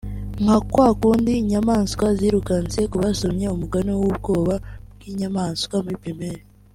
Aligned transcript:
nka 0.43 0.57
kwa 0.71 0.89
kundi 1.01 1.31
inyamaswa 1.41 2.07
zirukanse 2.19 2.79
ku 2.91 2.95
basomye 3.03 3.45
umugani 3.55 3.91
w’ubwoba 4.01 4.55
bw’inyamaswa 4.93 5.75
muri 5.83 5.97
primaire 6.03 6.43